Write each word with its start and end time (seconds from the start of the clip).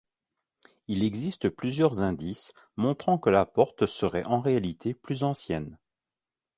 Il 0.87 1.03
existe 1.03 1.49
plusieurs 1.49 2.01
indices 2.01 2.53
montrant 2.75 3.19
que 3.19 3.29
la 3.29 3.45
porte 3.45 3.85
serait 3.85 4.25
en 4.25 4.39
réalité 4.41 4.95
plus 4.95 5.23
ancienne. 5.23 5.77